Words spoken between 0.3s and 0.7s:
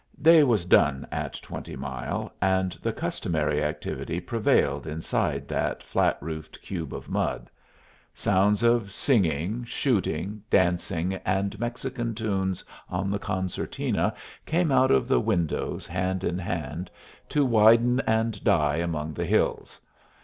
was